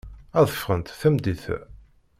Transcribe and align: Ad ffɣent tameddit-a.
Ad 0.39 0.47
ffɣent 0.55 0.95
tameddit-a. 0.99 1.57